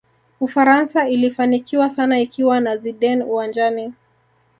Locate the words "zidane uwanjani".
2.77-3.93